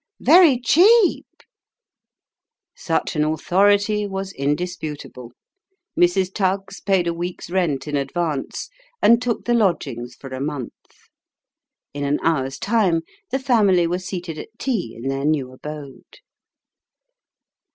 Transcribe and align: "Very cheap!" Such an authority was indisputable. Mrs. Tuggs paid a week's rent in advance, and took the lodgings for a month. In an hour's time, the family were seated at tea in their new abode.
"Very 0.19 0.59
cheap!" 0.59 1.27
Such 2.75 3.15
an 3.15 3.23
authority 3.23 4.07
was 4.07 4.33
indisputable. 4.33 5.31
Mrs. 5.95 6.33
Tuggs 6.33 6.81
paid 6.81 7.05
a 7.05 7.13
week's 7.13 7.51
rent 7.51 7.87
in 7.87 7.95
advance, 7.95 8.71
and 8.99 9.21
took 9.21 9.45
the 9.45 9.53
lodgings 9.53 10.15
for 10.15 10.29
a 10.31 10.41
month. 10.41 10.73
In 11.93 12.03
an 12.03 12.17
hour's 12.23 12.57
time, 12.57 13.01
the 13.29 13.37
family 13.37 13.85
were 13.85 13.99
seated 13.99 14.39
at 14.39 14.49
tea 14.57 14.95
in 14.99 15.07
their 15.07 15.23
new 15.23 15.51
abode. 15.53 16.17